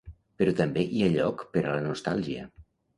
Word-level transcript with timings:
Però 0.41 0.53
també 0.61 0.85
hi 0.87 1.05
ha 1.05 1.11
lloc 1.19 1.47
per 1.55 1.67
a 1.67 1.77
la 1.79 1.87
nostàlgia. 1.93 2.53